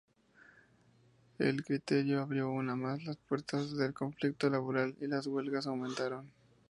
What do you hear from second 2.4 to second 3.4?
aún más las